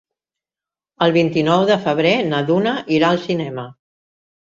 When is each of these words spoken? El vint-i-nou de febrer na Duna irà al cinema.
El 1.07 1.11
vint-i-nou 1.17 1.65
de 1.71 1.77
febrer 1.83 2.13
na 2.31 2.39
Duna 2.47 2.73
irà 2.97 3.11
al 3.13 3.21
cinema. 3.27 3.67